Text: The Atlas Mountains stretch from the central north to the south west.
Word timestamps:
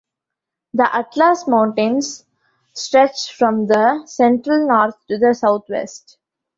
The 0.73 0.95
Atlas 0.95 1.47
Mountains 1.47 2.25
stretch 2.73 3.31
from 3.37 3.67
the 3.67 4.03
central 4.07 4.67
north 4.67 4.95
to 5.09 5.19
the 5.19 5.35
south 5.35 5.69
west. 5.69 6.17